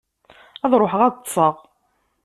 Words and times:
Ad 0.65 0.73
ṛuḥeɣ 0.81 1.01
ad 1.03 1.15
ṭṭseɣ. 1.17 1.55